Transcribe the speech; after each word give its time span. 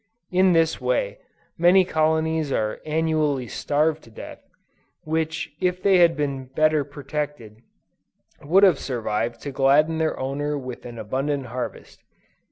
In 0.31 0.53
this 0.53 0.81
way, 0.81 1.19
many 1.59 1.85
colonies 1.85 2.51
are 2.51 2.79
annually 2.87 3.45
starved 3.47 4.01
to 4.05 4.09
death, 4.09 4.41
which 5.03 5.53
if 5.61 5.83
they 5.83 5.99
had 5.99 6.17
been 6.17 6.45
better 6.45 6.83
protected, 6.83 7.61
would 8.41 8.63
have 8.63 8.79
survived 8.79 9.39
to 9.41 9.51
gladden 9.51 9.99
their 9.99 10.19
owner 10.19 10.57
with 10.57 10.87
an 10.87 10.97
abundant 10.97 11.45
harvest. 11.53 12.01